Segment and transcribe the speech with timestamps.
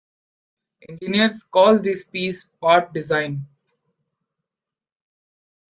[0.89, 3.45] Engineers call this piece part design.